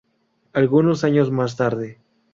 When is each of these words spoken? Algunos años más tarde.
Algunos 0.53 1.03
años 1.03 1.29
más 1.29 1.55
tarde. 1.57 1.99